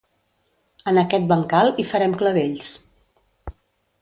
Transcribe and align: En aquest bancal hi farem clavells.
En 0.91 0.99
aquest 1.01 1.27
bancal 1.33 1.71
hi 1.75 1.87
farem 1.93 2.19
clavells. 2.23 2.75